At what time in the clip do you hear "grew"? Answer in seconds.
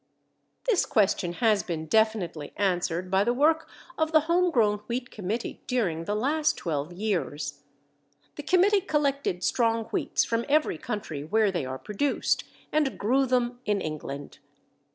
12.97-13.27